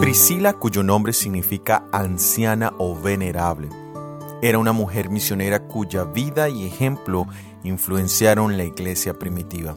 Priscila, 0.00 0.54
cuyo 0.54 0.82
nombre 0.82 1.12
significa 1.12 1.84
anciana 1.92 2.72
o 2.78 2.94
venerable, 2.98 3.68
era 4.40 4.58
una 4.58 4.72
mujer 4.72 5.10
misionera 5.10 5.66
cuya 5.66 6.04
vida 6.04 6.48
y 6.48 6.66
ejemplo 6.66 7.26
influenciaron 7.64 8.56
la 8.56 8.64
iglesia 8.64 9.18
primitiva. 9.18 9.76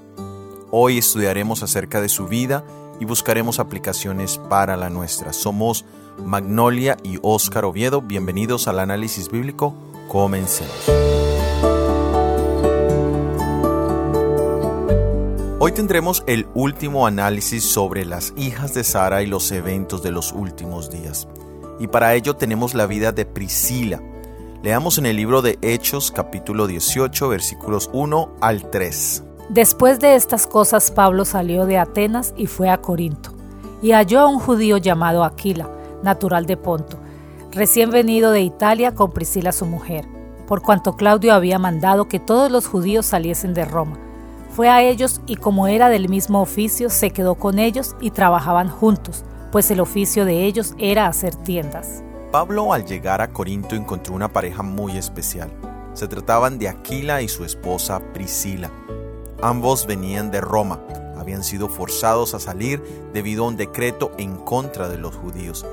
Hoy 0.70 1.00
estudiaremos 1.00 1.64
acerca 1.64 2.00
de 2.00 2.10
su 2.10 2.28
vida 2.28 2.64
y 3.00 3.06
buscaremos 3.06 3.60
aplicaciones 3.60 4.38
para 4.38 4.78
la 4.78 4.90
nuestra. 4.90 5.34
Somos 5.34 5.86
Magnolia 6.24 6.96
y 7.04 7.18
Óscar 7.22 7.66
Oviedo. 7.66 8.02
Bienvenidos 8.02 8.68
al 8.68 8.80
análisis 8.80 9.30
bíblico. 9.30 9.76
Comencemos. 10.08 11.21
Hoy 15.64 15.74
tendremos 15.74 16.24
el 16.26 16.48
último 16.56 17.06
análisis 17.06 17.64
sobre 17.64 18.04
las 18.04 18.34
hijas 18.36 18.74
de 18.74 18.84
Sara 18.84 19.22
y 19.22 19.28
los 19.28 19.52
eventos 19.52 20.02
de 20.02 20.10
los 20.10 20.32
últimos 20.32 20.90
días. 20.90 21.28
Y 21.78 21.86
para 21.86 22.16
ello 22.16 22.36
tenemos 22.36 22.74
la 22.74 22.88
vida 22.88 23.12
de 23.12 23.28
Priscila. 23.28 24.02
Leamos 24.64 24.98
en 24.98 25.06
el 25.06 25.18
libro 25.18 25.44
de 25.44 25.60
Hechos 25.62 26.10
capítulo 26.10 26.66
18 26.66 27.30
versículos 27.30 27.92
1 27.94 28.38
al 28.42 28.72
3. 28.72 29.24
Después 29.50 30.00
de 30.00 30.16
estas 30.16 30.48
cosas 30.48 30.90
Pablo 30.90 31.26
salió 31.26 31.68
de 31.68 31.78
Atenas 31.78 32.34
y 32.36 32.48
fue 32.48 32.72
a 32.72 32.82
Corinto, 32.82 33.30
y 33.84 33.92
halló 33.92 34.22
a 34.22 34.26
un 34.26 34.40
judío 34.40 34.78
llamado 34.78 35.24
Aquila, 35.24 35.70
natural 36.02 36.48
de 36.48 36.58
Ponto, 36.58 36.98
recién 37.52 37.92
venido 37.92 38.32
de 38.32 38.42
Italia 38.42 38.96
con 38.96 39.12
Priscila 39.12 39.52
su 39.52 39.68
mujer, 39.68 40.08
por 40.48 40.64
cuanto 40.64 40.96
Claudio 40.96 41.36
había 41.36 41.60
mandado 41.60 42.08
que 42.08 42.20
todos 42.20 42.52
los 42.52 42.66
judíos 42.66 43.06
saliesen 43.06 43.54
de 43.54 43.66
Roma. 43.66 44.11
Fue 44.54 44.68
a 44.68 44.84
ellos 44.84 45.22
y 45.28 45.38
como 45.38 45.68
era 45.68 45.88
del 45.88 46.10
mismo 46.10 46.42
oficio, 46.42 46.90
se 46.90 47.12
quedó 47.12 47.36
con 47.36 47.58
ellos 47.58 47.96
y 48.02 48.12
trabajaban 48.12 48.68
juntos, 48.68 49.24
pues 49.52 49.72
el 49.72 49.80
oficio 49.80 50.26
de 50.26 50.46
ellos 50.46 50.74
era 50.78 51.08
hacer 51.08 51.36
tiendas. 51.36 52.04
Pablo 52.32 52.74
al 52.74 52.86
llegar 52.86 53.22
a 53.22 53.30
Corinto 53.30 53.76
encontró 53.76 54.14
una 54.14 54.28
pareja 54.28 54.62
muy 54.62 54.98
especial. 54.98 55.50
Se 55.94 56.08
trataban 56.08 56.60
de 56.60 56.68
Aquila 56.68 57.22
y 57.22 57.30
su 57.30 57.46
esposa 57.46 58.02
Priscila. 58.14 58.70
Ambos 59.42 59.88
venían 59.88 60.32
de 60.32 60.42
Roma, 60.42 60.82
habían 61.18 61.44
sido 61.44 61.70
forzados 61.70 62.34
a 62.34 62.40
salir 62.40 62.84
debido 63.14 63.46
a 63.46 63.48
un 63.48 63.58
decreto 63.58 64.12
en 64.18 64.36
contra 64.36 64.90
de 64.90 64.98
los 64.98 65.16
judíos. 65.16 65.66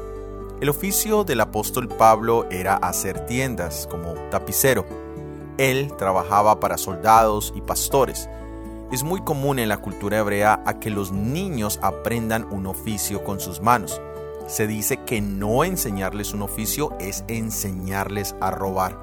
El 0.60 0.68
oficio 0.68 1.24
del 1.24 1.40
apóstol 1.40 1.88
Pablo 1.88 2.46
era 2.50 2.74
hacer 2.74 3.26
tiendas 3.26 3.88
como 3.90 4.14
tapicero. 4.30 4.84
Él 5.56 5.92
trabajaba 5.96 6.60
para 6.60 6.78
soldados 6.78 7.52
y 7.56 7.60
pastores. 7.60 8.28
Es 8.90 9.02
muy 9.02 9.20
común 9.20 9.58
en 9.58 9.68
la 9.68 9.76
cultura 9.76 10.18
hebrea 10.18 10.62
a 10.64 10.80
que 10.80 10.88
los 10.88 11.12
niños 11.12 11.78
aprendan 11.82 12.46
un 12.50 12.66
oficio 12.66 13.22
con 13.22 13.38
sus 13.38 13.60
manos. 13.60 14.00
Se 14.46 14.66
dice 14.66 15.04
que 15.04 15.20
no 15.20 15.62
enseñarles 15.62 16.32
un 16.32 16.40
oficio 16.40 16.96
es 16.98 17.22
enseñarles 17.28 18.34
a 18.40 18.50
robar. 18.50 18.98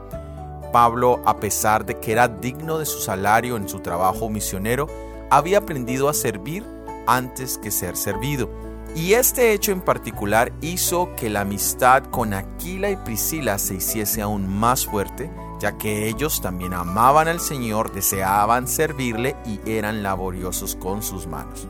Pablo, 0.74 1.22
a 1.26 1.38
pesar 1.38 1.86
de 1.86 2.00
que 2.00 2.14
era 2.14 2.28
digno 2.28 2.80
de 2.80 2.88
su 2.88 3.00
salario 3.00 3.58
en 3.58 3.70
su 3.70 3.80
trabajo 3.82 4.28
misionero, 4.28 4.88
había 5.30 5.60
aprendido 5.60 6.10
a 6.10 6.16
servir 6.16 6.66
antes 7.06 7.60
que 7.60 7.70
ser 7.70 7.96
servido. 7.96 8.50
Y 8.96 9.12
este 9.14 9.52
hecho 9.52 9.74
en 9.74 9.82
particular 9.82 10.54
hizo 10.62 11.14
que 11.18 11.30
la 11.30 11.42
amistad 11.42 12.04
con 12.06 12.34
Aquila 12.34 12.90
y 12.90 12.96
Priscila 12.96 13.60
se 13.60 13.76
hiciese 13.76 14.22
aún 14.22 14.48
más 14.48 14.86
fuerte, 14.86 15.30
ya 15.60 15.78
que 15.78 16.08
ellos 16.08 16.40
también 16.40 16.74
amaban 16.74 17.28
al 17.28 17.42
Señor, 17.42 17.92
deseaban 17.92 18.70
servirle 18.70 19.36
y 19.46 19.60
eran 19.70 20.02
laboriosos 20.02 20.78
con 20.78 21.04
sus 21.04 21.28
manos. 21.28 21.68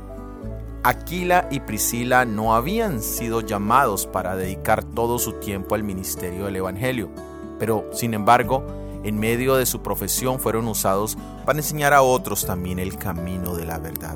Aquila 0.83 1.47
y 1.49 1.61
Priscila 1.61 2.25
no 2.25 2.53
habían 2.53 3.01
sido 3.01 3.41
llamados 3.41 4.05
para 4.05 4.35
dedicar 4.35 4.83
todo 4.83 5.17
su 5.17 5.33
tiempo 5.33 5.73
al 5.73 5.81
ministerio 5.81 6.45
del 6.45 6.57
Evangelio, 6.57 7.09
pero 7.57 7.89
sin 7.91 8.13
embargo, 8.13 8.63
en 9.03 9.17
medio 9.17 9.55
de 9.55 9.65
su 9.65 9.81
profesión 9.81 10.39
fueron 10.39 10.67
usados 10.67 11.17
para 11.43 11.57
enseñar 11.57 11.93
a 11.93 12.03
otros 12.03 12.45
también 12.45 12.77
el 12.77 12.97
camino 12.97 13.55
de 13.55 13.65
la 13.65 13.79
verdad. 13.79 14.15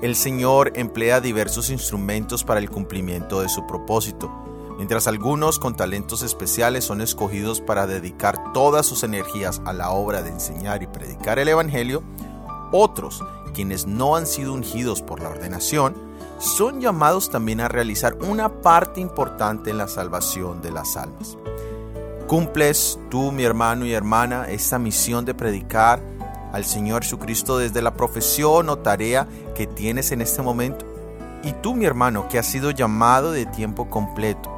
El 0.00 0.14
Señor 0.14 0.72
emplea 0.76 1.20
diversos 1.20 1.70
instrumentos 1.70 2.44
para 2.44 2.60
el 2.60 2.70
cumplimiento 2.70 3.40
de 3.40 3.48
su 3.48 3.66
propósito. 3.66 4.30
Mientras 4.76 5.08
algunos 5.08 5.58
con 5.58 5.74
talentos 5.74 6.22
especiales 6.22 6.84
son 6.84 7.00
escogidos 7.00 7.60
para 7.60 7.88
dedicar 7.88 8.52
todas 8.52 8.86
sus 8.86 9.02
energías 9.02 9.60
a 9.64 9.72
la 9.72 9.90
obra 9.90 10.22
de 10.22 10.30
enseñar 10.30 10.84
y 10.84 10.86
predicar 10.86 11.40
el 11.40 11.48
Evangelio, 11.48 12.04
otros, 12.70 13.24
quienes 13.54 13.88
no 13.88 14.14
han 14.14 14.28
sido 14.28 14.54
ungidos 14.54 15.02
por 15.02 15.20
la 15.20 15.30
ordenación, 15.30 15.96
son 16.38 16.80
llamados 16.80 17.28
también 17.28 17.60
a 17.60 17.66
realizar 17.66 18.16
una 18.20 18.62
parte 18.62 19.00
importante 19.00 19.70
en 19.70 19.78
la 19.78 19.88
salvación 19.88 20.62
de 20.62 20.70
las 20.70 20.96
almas. 20.96 21.36
Cumples 22.28 23.00
tú, 23.10 23.32
mi 23.32 23.42
hermano 23.42 23.84
y 23.84 23.94
hermana, 23.94 24.48
esta 24.48 24.78
misión 24.78 25.24
de 25.24 25.34
predicar 25.34 26.00
al 26.52 26.64
Señor 26.64 27.02
Jesucristo 27.02 27.58
desde 27.58 27.82
la 27.82 27.94
profesión 27.94 28.68
o 28.68 28.78
tarea 28.78 29.26
que 29.54 29.66
tienes 29.66 30.12
en 30.12 30.20
este 30.20 30.42
momento. 30.42 30.86
Y 31.42 31.52
tú, 31.52 31.74
mi 31.74 31.84
hermano, 31.84 32.28
que 32.28 32.38
has 32.38 32.46
sido 32.46 32.70
llamado 32.70 33.32
de 33.32 33.46
tiempo 33.46 33.88
completo, 33.88 34.54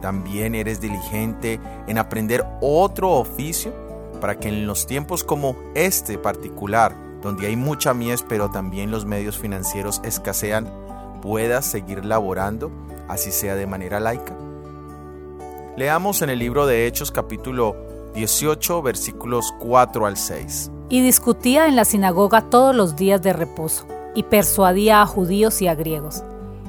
también 0.00 0.54
eres 0.54 0.80
diligente 0.80 1.60
en 1.86 1.98
aprender 1.98 2.44
otro 2.60 3.10
oficio 3.10 3.72
para 4.20 4.38
que 4.38 4.48
en 4.48 4.66
los 4.66 4.86
tiempos 4.86 5.24
como 5.24 5.56
este 5.74 6.18
particular, 6.18 6.94
donde 7.22 7.46
hay 7.46 7.56
mucha 7.56 7.94
mies 7.94 8.22
pero 8.22 8.50
también 8.50 8.90
los 8.90 9.04
medios 9.04 9.38
financieros 9.38 10.00
escasean, 10.04 10.72
puedas 11.20 11.66
seguir 11.66 12.04
laborando, 12.04 12.70
así 13.08 13.30
sea 13.30 13.54
de 13.54 13.66
manera 13.66 14.00
laica. 14.00 14.36
Leamos 15.76 16.20
en 16.22 16.30
el 16.30 16.38
libro 16.38 16.66
de 16.66 16.86
Hechos 16.86 17.10
capítulo 17.10 17.91
18 18.14 18.82
versículos 18.82 19.52
4 19.60 20.06
al 20.06 20.16
6. 20.16 20.70
Y 20.88 21.00
discutía 21.00 21.66
en 21.66 21.76
la 21.76 21.84
sinagoga 21.84 22.50
todos 22.50 22.74
los 22.74 22.96
días 22.96 23.22
de 23.22 23.32
reposo, 23.32 23.86
y 24.14 24.24
persuadía 24.24 25.02
a 25.02 25.06
judíos 25.06 25.62
y 25.62 25.68
a 25.68 25.74
griegos. 25.74 26.22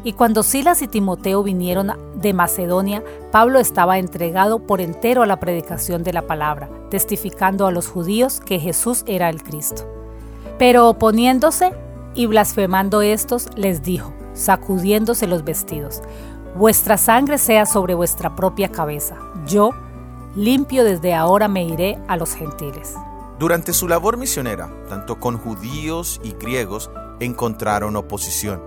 Y 0.06 0.14
cuando 0.14 0.44
Silas 0.44 0.82
y 0.82 0.88
Timoteo 0.88 1.44
vinieron 1.44 1.92
de 2.16 2.34
Macedonia, 2.34 3.04
Pablo 3.32 3.60
estaba 3.60 4.00
entregado 4.00 4.60
por 4.60 4.82
entero 4.82 5.22
a 5.22 5.26
la 5.26 5.40
predicación 5.40 6.04
de 6.04 6.14
la 6.14 6.24
palabra, 6.24 6.70
testificando 6.90 7.68
a 7.68 7.72
los 7.72 7.88
judíos 7.88 8.42
que 8.42 8.60
Jesús 8.60 9.04
era 9.08 9.30
el 9.30 9.44
Cristo. 9.44 9.84
Pero 10.58 10.90
oponiéndose 10.90 11.74
y 12.16 12.26
blasfemando 12.26 13.02
estos, 13.02 13.48
les 13.56 13.82
dijo, 13.82 14.14
sacudiéndose 14.34 15.28
los 15.28 15.44
vestidos, 15.44 16.02
Vuestra 16.56 16.98
sangre 16.98 17.40
sea 17.40 17.66
sobre 17.66 17.96
vuestra 17.96 18.36
propia 18.36 18.70
cabeza. 18.70 19.18
Yo, 19.48 19.72
limpio 20.36 20.84
desde 20.84 21.14
ahora, 21.14 21.48
me 21.48 21.64
iré 21.64 21.98
a 22.08 22.18
los 22.18 22.34
gentiles. 22.34 22.96
Durante 23.40 23.74
su 23.74 23.88
labor 23.88 24.18
misionera, 24.18 24.72
tanto 24.88 25.20
con 25.20 25.38
judíos 25.38 26.22
y 26.24 26.32
griegos, 26.32 26.90
encontraron 27.20 27.96
oposición. 27.96 28.62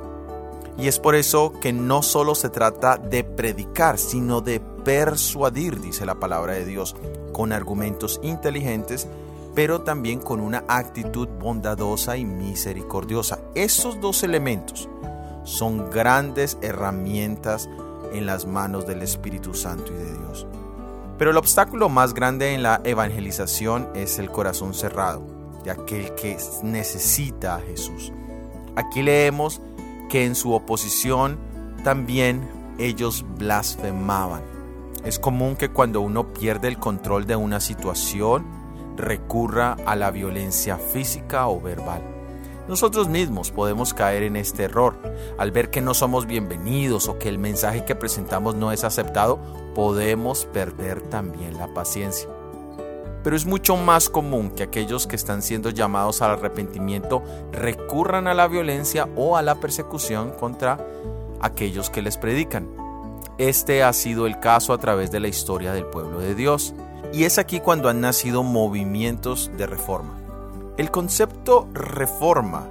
Y 0.79 0.89
es 0.89 0.99
por 0.99 1.15
eso 1.15 1.53
que 1.61 1.73
no 1.73 2.03
solo 2.03 2.35
se 2.35 2.51
trata 2.51 2.99
de 2.99 3.25
predicar, 3.25 3.99
sino 3.99 4.41
de 4.41 4.61
persuadir, 4.61 5.81
dice 5.81 6.05
la 6.05 6.17
palabra 6.17 6.53
de 6.53 6.65
Dios, 6.65 6.95
con 7.33 7.53
argumentos 7.53 8.21
inteligentes, 8.23 9.09
pero 9.55 9.81
también 9.81 10.21
con 10.21 10.41
una 10.41 10.65
actitud 10.69 11.29
bondadosa 11.41 12.19
y 12.19 12.27
misericordiosa. 12.27 13.39
Esos 13.55 14.01
dos 14.01 14.23
elementos 14.23 14.89
son 15.45 15.91
grandes 15.91 16.59
herramientas 16.61 17.69
en 18.13 18.27
las 18.27 18.47
manos 18.47 18.87
del 18.87 19.01
Espíritu 19.01 19.55
Santo 19.55 19.93
y 19.93 19.97
de 19.97 20.19
Dios. 20.19 20.47
Pero 21.19 21.31
el 21.31 21.37
obstáculo 21.37 21.89
más 21.89 22.15
grande 22.15 22.55
en 22.55 22.63
la 22.63 22.81
evangelización 22.85 23.89
es 23.95 24.19
el 24.19 24.31
corazón 24.31 24.75
cerrado 24.75 25.27
de 25.65 25.71
aquel 25.71 26.15
que 26.15 26.37
necesita 26.63 27.57
a 27.57 27.61
Jesús. 27.61 28.13
Aquí 28.77 29.03
leemos 29.03 29.61
que 30.09 30.25
en 30.25 30.35
su 30.35 30.53
oposición 30.53 31.39
también 31.83 32.49
ellos 32.79 33.25
blasfemaban. 33.39 34.43
Es 35.05 35.19
común 35.19 35.57
que 35.57 35.71
cuando 35.71 36.01
uno 36.01 36.33
pierde 36.33 36.69
el 36.69 36.79
control 36.79 37.27
de 37.27 37.37
una 37.37 37.61
situación 37.61 38.47
recurra 38.97 39.77
a 39.87 39.97
la 39.97 40.11
violencia 40.11 40.77
física 40.77 41.49
o 41.49 41.61
verbal. 41.61 42.16
Nosotros 42.69 43.09
mismos 43.09 43.53
podemos 43.53 43.95
caer 43.95 44.25
en 44.25 44.35
este 44.35 44.65
error. 44.65 44.97
Al 45.39 45.53
ver 45.53 45.71
que 45.71 45.81
no 45.81 45.95
somos 45.95 46.27
bienvenidos 46.27 47.09
o 47.09 47.17
que 47.17 47.29
el 47.29 47.39
mensaje 47.39 47.85
que 47.85 47.95
presentamos 47.95 48.57
no 48.57 48.73
es 48.73 48.83
aceptado, 48.83 49.39
podemos 49.75 50.47
perder 50.47 51.01
también 51.03 51.59
la 51.59 51.73
paciencia. 51.73 52.29
Pero 53.23 53.37
es 53.37 53.47
mucho 53.47 53.77
más 53.77 54.09
común 54.09 54.51
que 54.51 54.65
aquellos 54.65 55.07
que 55.07 55.15
están 55.15 55.43
siendo 55.43 55.71
llamados 55.71 56.23
al 56.23 56.33
arrepentimiento 56.33 57.23
recurran 57.53 58.27
a 58.27 58.35
la 58.35 58.49
violencia 58.49 59.09
o 59.15 59.37
a 59.37 59.43
la 59.43 59.57
persecución 59.57 60.33
contra 60.33 60.79
aquellos 61.41 61.89
que 61.89 62.03
les 62.03 62.19
predican. 62.19 62.69
Este 63.39 63.85
ha 63.85 63.93
sido 63.93 64.27
el 64.27 64.41
caso 64.41 64.73
a 64.73 64.79
través 64.79 65.13
de 65.13 65.21
la 65.21 65.29
historia 65.29 65.73
del 65.73 65.87
pueblo 65.87 66.19
de 66.19 66.35
Dios. 66.35 66.75
Y 67.13 67.25
es 67.25 67.39
aquí 67.39 67.61
cuando 67.61 67.89
han 67.89 68.01
nacido 68.01 68.43
movimientos 68.43 69.53
de 69.57 69.67
reforma. 69.67 70.26
El 70.77 70.91
concepto 70.91 71.69
reforma 71.73 72.69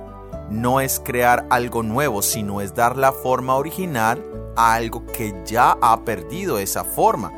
no 0.52 0.80
es 0.80 1.02
crear 1.04 1.48
algo 1.50 1.82
nuevo, 1.82 2.22
sino 2.22 2.62
es 2.62 2.76
dar 2.76 2.98
la 2.98 3.12
forma 3.12 3.56
original 3.56 4.24
a 4.56 4.76
algo 4.76 5.08
que 5.08 5.42
ya 5.44 5.76
ha 5.82 6.02
perdido 6.02 6.60
esa 6.60 6.84
forma 6.84 7.32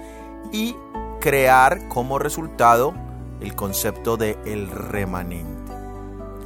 y 0.51 0.75
crear 1.21 1.87
como 1.87 2.19
resultado 2.19 2.93
el 3.39 3.55
concepto 3.55 4.17
de 4.17 4.37
el 4.45 4.69
remanente. 4.69 5.71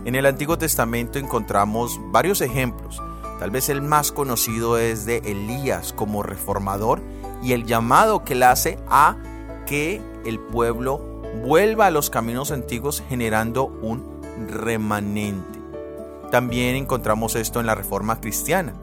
En 0.06 0.14
el 0.14 0.28
Antiguo 0.28 0.58
Testamento 0.58 1.18
encontramos 1.18 2.00
varios 2.12 2.42
ejemplos. 2.42 3.02
Tal 3.40 3.50
vez 3.50 3.70
el 3.70 3.82
más 3.82 4.12
conocido 4.12 4.78
es 4.78 5.06
de 5.06 5.18
Elías 5.18 5.94
como 5.94 6.22
reformador 6.22 7.02
y 7.42 7.54
el 7.54 7.66
llamado 7.66 8.24
que 8.24 8.36
le 8.36 8.46
hace 8.46 8.78
a 8.88 9.18
que 9.66 10.00
el 10.26 10.40
pueblo 10.40 11.22
vuelva 11.44 11.88
a 11.88 11.92
los 11.92 12.10
caminos 12.12 12.52
antiguos 12.52 13.04
generando 13.10 13.66
un 13.82 14.11
remanente. 14.48 15.60
También 16.32 16.76
encontramos 16.76 17.36
esto 17.36 17.60
en 17.60 17.66
la 17.66 17.76
Reforma 17.76 18.22
Cristiana. 18.22 18.74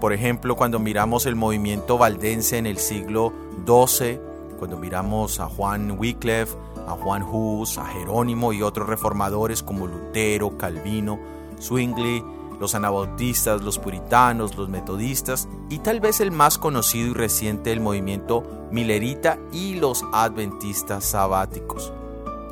Por 0.00 0.12
ejemplo, 0.12 0.54
cuando 0.54 0.78
miramos 0.78 1.24
el 1.26 1.34
movimiento 1.34 1.96
valdense 1.96 2.58
en 2.58 2.66
el 2.66 2.78
siglo 2.78 3.32
XII, 3.66 4.20
cuando 4.58 4.76
miramos 4.76 5.40
a 5.40 5.46
Juan 5.46 5.98
Wycliffe, 5.98 6.56
a 6.86 6.92
Juan 6.92 7.22
Hus, 7.22 7.78
a 7.78 7.86
Jerónimo 7.86 8.52
y 8.52 8.62
otros 8.62 8.88
reformadores 8.88 9.62
como 9.62 9.86
Lutero, 9.86 10.58
Calvino, 10.58 11.18
Zwingli, 11.60 12.22
los 12.60 12.74
anabautistas, 12.74 13.62
los 13.62 13.78
puritanos, 13.78 14.56
los 14.56 14.68
metodistas 14.68 15.48
y 15.70 15.78
tal 15.78 16.00
vez 16.00 16.20
el 16.20 16.30
más 16.30 16.58
conocido 16.58 17.08
y 17.08 17.14
reciente 17.14 17.72
el 17.72 17.80
movimiento 17.80 18.68
milerita 18.70 19.38
y 19.52 19.74
los 19.74 20.04
adventistas 20.12 21.04
sabáticos. 21.04 21.92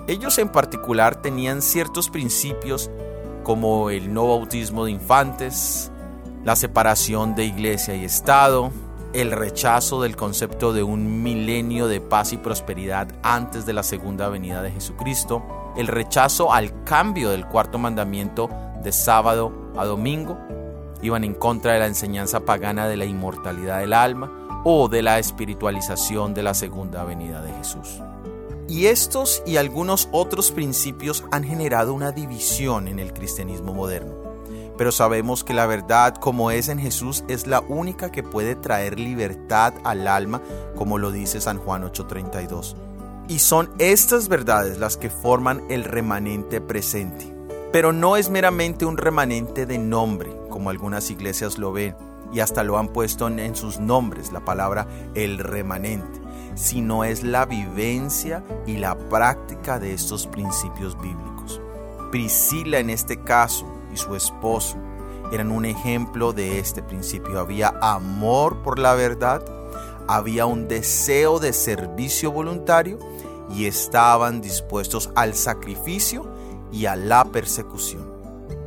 Ellos 0.09 0.39
en 0.39 0.49
particular 0.49 1.23
tenían 1.23 1.63
ciertos 1.63 2.11
principios 2.11 2.91
como 3.45 3.91
el 3.91 4.13
no 4.13 4.27
bautismo 4.27 4.85
de 4.85 4.91
infantes, 4.91 5.93
la 6.45 6.57
separación 6.57 7.37
de 7.37 7.45
iglesia 7.45 7.95
y 7.95 8.05
Estado, 8.05 8.73
el 9.13 9.31
rechazo 9.31 10.03
del 10.03 10.17
concepto 10.17 10.73
de 10.73 10.83
un 10.83 11.23
milenio 11.23 11.87
de 11.87 12.01
paz 12.01 12.33
y 12.33 12.37
prosperidad 12.37 13.09
antes 13.23 13.65
de 13.65 13.75
la 13.75 13.85
segunda 13.85 14.29
venida 14.29 14.61
de 14.61 14.73
Jesucristo, 14.73 15.45
el 15.77 15.87
rechazo 15.87 16.53
al 16.53 16.83
cambio 16.83 17.31
del 17.31 17.47
cuarto 17.47 17.79
mandamiento 17.79 18.51
de 18.83 18.91
sábado 18.91 19.53
a 19.77 19.85
domingo, 19.85 20.37
iban 21.01 21.23
en 21.23 21.35
contra 21.35 21.75
de 21.75 21.79
la 21.79 21.87
enseñanza 21.87 22.41
pagana 22.41 22.89
de 22.89 22.97
la 22.97 23.05
inmortalidad 23.05 23.79
del 23.81 23.93
alma 23.93 24.63
o 24.65 24.89
de 24.89 25.03
la 25.03 25.21
espiritualización 25.21 26.35
de 26.35 26.43
la 26.43 26.55
segunda 26.55 27.05
venida 27.05 27.41
de 27.41 27.53
Jesús. 27.53 28.01
Y 28.73 28.87
estos 28.87 29.43
y 29.45 29.59
algunos 29.59 30.09
otros 30.13 30.51
principios 30.51 31.25
han 31.31 31.45
generado 31.45 31.93
una 31.93 32.11
división 32.11 32.89
en 32.89 33.01
el 33.01 33.13
cristianismo 33.13 33.75
moderno 33.75 34.23
pero 34.79 34.91
sabemos 34.91 35.45
que 35.45 35.55
la 35.55 35.67
verdad 35.67 36.15
como 36.15 36.51
es 36.51 36.69
en 36.69 36.79
Jesús 36.79 37.25
es 37.29 37.47
la 37.47 37.61
única 37.61 38.11
que 38.11 38.23
puede 38.23 38.57
traer 38.57 38.99
libertad 38.99 39.75
al 39.85 40.09
alma, 40.09 40.41
como 40.75 40.99
lo 40.99 41.13
dice 41.13 41.41
San 41.41 41.59
Juan 41.59 41.85
8:32. 41.85 42.75
Y 43.29 43.39
son 43.39 43.71
estas 43.79 44.29
verdades 44.29 44.79
las 44.79 44.97
que 44.97 45.11
forman 45.11 45.63
el 45.69 45.85
remanente 45.85 46.61
presente. 46.61 47.33
Pero 47.71 47.93
no 47.93 48.17
es 48.17 48.29
meramente 48.29 48.85
un 48.85 48.97
remanente 48.97 49.67
de 49.67 49.79
nombre, 49.79 50.33
como 50.51 50.71
algunas 50.71 51.11
iglesias 51.11 51.59
lo 51.59 51.73
ven, 51.73 51.95
y 52.33 52.41
hasta 52.41 52.65
lo 52.65 52.79
han 52.79 52.89
puesto 52.89 53.29
en 53.29 53.55
sus 53.55 53.79
nombres, 53.79 54.33
la 54.33 54.45
palabra 54.45 54.89
el 55.15 55.39
remanente, 55.39 56.22
sino 56.55 57.05
es 57.05 57.23
la 57.23 57.47
vivencia 57.47 58.43
y 58.67 58.77
la 58.77 58.97
práctica 58.97 59.79
de 59.79 59.95
estos 59.95 60.27
principios 60.27 60.97
bíblicos. 61.01 61.61
Priscila 62.11 62.79
en 62.79 62.91
este 62.91 63.23
caso 63.23 63.67
y 63.93 63.97
su 63.97 64.15
esposo 64.15 64.77
eran 65.33 65.51
un 65.51 65.65
ejemplo 65.65 66.33
de 66.33 66.59
este 66.59 66.83
principio. 66.83 67.41
Había 67.41 67.75
amor 67.81 68.63
por 68.63 68.79
la 68.79 68.95
verdad, 68.95 69.43
había 70.07 70.47
un 70.47 70.69
deseo 70.69 71.39
de 71.39 71.53
servicio 71.53 72.31
voluntario 72.31 72.99
y 73.55 73.67
estaban 73.67 74.41
dispuestos 74.41 75.11
al 75.15 75.35
sacrificio 75.35 76.27
y 76.71 76.87
a 76.87 76.97
la 76.97 77.25
persecución. 77.25 78.11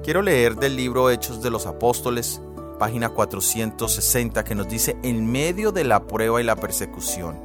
Quiero 0.04 0.22
leer 0.22 0.56
del 0.56 0.76
libro 0.76 1.10
Hechos 1.10 1.42
de 1.42 1.50
los 1.50 1.66
Apóstoles, 1.66 2.42
página 2.80 3.10
460, 3.10 4.44
que 4.44 4.56
nos 4.56 4.68
dice, 4.68 4.98
en 5.04 5.32
medio 5.32 5.72
de 5.72 5.84
la 5.84 6.06
prueba 6.06 6.42
y 6.42 6.44
la 6.44 6.56
persecución, 6.56 7.40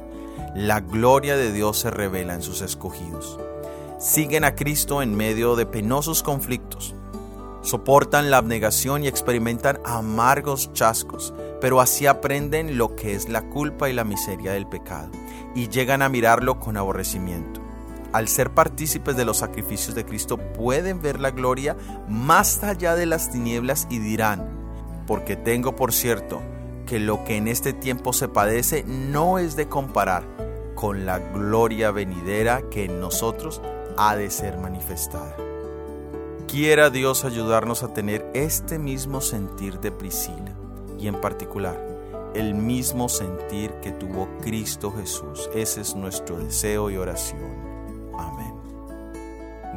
la 0.55 0.79
gloria 0.79 1.37
de 1.37 1.51
Dios 1.51 1.79
se 1.79 1.91
revela 1.91 2.33
en 2.33 2.41
sus 2.41 2.61
escogidos. 2.61 3.39
Siguen 3.99 4.43
a 4.43 4.55
Cristo 4.55 5.01
en 5.01 5.15
medio 5.15 5.55
de 5.55 5.65
penosos 5.65 6.23
conflictos 6.23 6.95
Soportan 7.61 8.31
la 8.31 8.37
abnegación 8.37 9.03
y 9.03 9.07
experimentan 9.07 9.79
amargos 9.85 10.73
chascos, 10.73 11.31
pero 11.59 11.79
así 11.79 12.07
aprenden 12.07 12.77
lo 12.77 12.95
que 12.95 13.13
es 13.13 13.29
la 13.29 13.49
culpa 13.49 13.87
y 13.87 13.93
la 13.93 14.03
miseria 14.03 14.53
del 14.53 14.65
pecado, 14.65 15.11
y 15.53 15.69
llegan 15.69 16.01
a 16.01 16.09
mirarlo 16.09 16.59
con 16.59 16.75
aborrecimiento. 16.75 17.61
Al 18.13 18.27
ser 18.27 18.49
partícipes 18.51 19.15
de 19.15 19.25
los 19.25 19.37
sacrificios 19.37 19.93
de 19.93 20.05
Cristo 20.05 20.37
pueden 20.37 21.01
ver 21.01 21.19
la 21.19 21.29
gloria 21.29 21.77
más 22.09 22.63
allá 22.63 22.95
de 22.95 23.05
las 23.05 23.31
tinieblas 23.31 23.87
y 23.91 23.99
dirán, 23.99 24.49
porque 25.05 25.35
tengo 25.35 25.75
por 25.75 25.93
cierto 25.93 26.41
que 26.87 26.99
lo 26.99 27.23
que 27.23 27.37
en 27.37 27.47
este 27.47 27.73
tiempo 27.73 28.11
se 28.11 28.27
padece 28.27 28.83
no 28.85 29.37
es 29.37 29.55
de 29.55 29.69
comparar 29.69 30.40
con 30.81 31.05
la 31.05 31.19
gloria 31.19 31.91
venidera 31.91 32.63
que 32.71 32.85
en 32.85 32.99
nosotros 32.99 33.61
ha 33.97 34.15
de 34.15 34.31
ser 34.31 34.57
manifestada. 34.57 35.35
Quiera 36.47 36.89
Dios 36.89 37.23
ayudarnos 37.23 37.83
a 37.83 37.93
tener 37.93 38.27
este 38.33 38.79
mismo 38.79 39.21
sentir 39.21 39.79
de 39.79 39.91
Priscila 39.91 40.55
y 40.97 41.07
en 41.07 41.21
particular 41.21 41.79
el 42.33 42.55
mismo 42.55 43.09
sentir 43.09 43.71
que 43.83 43.91
tuvo 43.91 44.27
Cristo 44.41 44.91
Jesús. 44.91 45.51
Ese 45.53 45.81
es 45.81 45.95
nuestro 45.95 46.39
deseo 46.39 46.89
y 46.89 46.97
oración. 46.97 48.09
Amén. 48.17 48.55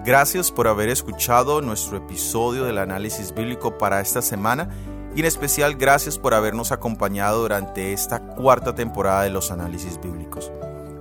Gracias 0.06 0.50
por 0.50 0.68
haber 0.68 0.88
escuchado 0.88 1.60
nuestro 1.60 1.98
episodio 1.98 2.64
del 2.64 2.78
análisis 2.78 3.34
bíblico 3.34 3.76
para 3.76 4.00
esta 4.00 4.22
semana 4.22 4.70
y 5.14 5.20
en 5.20 5.26
especial 5.26 5.74
gracias 5.74 6.18
por 6.18 6.32
habernos 6.32 6.72
acompañado 6.72 7.42
durante 7.42 7.92
esta 7.92 8.20
cuarta 8.20 8.74
temporada 8.74 9.24
de 9.24 9.30
los 9.30 9.50
análisis 9.50 10.00
bíblicos. 10.00 10.50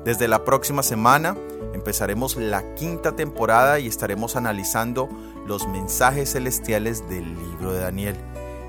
Desde 0.06 0.28
la 0.28 0.44
próxima 0.44 0.84
semana 0.84 1.38
empezaremos 1.74 2.36
la 2.36 2.76
quinta 2.76 3.16
temporada 3.16 3.80
y 3.80 3.88
estaremos 3.88 4.36
analizando 4.36 5.08
los 5.48 5.66
mensajes 5.68 6.34
celestiales 6.34 7.08
del 7.08 7.36
libro 7.36 7.72
de 7.72 7.80
Daniel. 7.80 8.18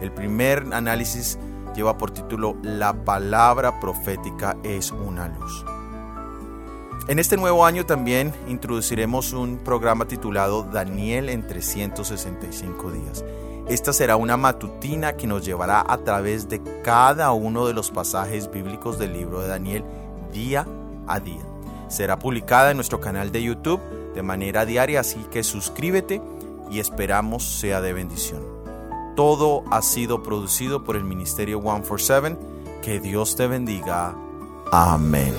El 0.01 0.13
primer 0.13 0.65
análisis 0.73 1.39
lleva 1.75 1.99
por 1.99 2.13
título 2.13 2.57
La 2.63 2.93
palabra 3.05 3.81
profética 3.81 4.57
es 4.63 4.93
una 4.93 5.27
luz. 5.29 5.65
En 7.09 7.19
este 7.19 7.37
nuevo 7.37 7.67
año 7.67 7.85
también 7.85 8.33
introduciremos 8.47 9.33
un 9.33 9.59
programa 9.59 10.07
titulado 10.07 10.63
Daniel 10.63 11.29
en 11.29 11.47
365 11.47 12.93
días. 12.93 13.25
Esta 13.69 13.93
será 13.93 14.17
una 14.17 14.37
matutina 14.37 15.15
que 15.15 15.27
nos 15.27 15.45
llevará 15.45 15.85
a 15.87 15.99
través 15.99 16.49
de 16.49 16.63
cada 16.83 17.33
uno 17.33 17.67
de 17.67 17.75
los 17.75 17.91
pasajes 17.91 18.51
bíblicos 18.51 18.99
del 18.99 19.15
libro 19.15 19.41
de 19.41 19.49
Daniel 19.49 19.85
día 20.33 20.61
a 20.61 20.65
día. 20.65 20.84
Será 21.89 22.19
publicada 22.19 22.71
en 22.71 22.77
nuestro 22.77 23.01
canal 23.01 23.31
de 23.33 23.43
YouTube 23.43 23.81
de 24.15 24.23
manera 24.23 24.65
diaria, 24.65 25.01
así 25.01 25.25
que 25.31 25.43
suscríbete 25.43 26.23
y 26.71 26.79
esperamos 26.79 27.45
sea 27.45 27.81
de 27.81 27.93
bendición. 27.93 28.43
Todo 29.17 29.63
ha 29.71 29.83
sido 29.83 30.23
producido 30.23 30.83
por 30.83 30.97
el 30.97 31.05
Ministerio 31.05 31.61
147. 31.61 32.37
Que 32.83 33.01
Dios 33.01 33.37
te 33.37 33.47
bendiga. 33.47 34.15
Amén. 34.71 35.35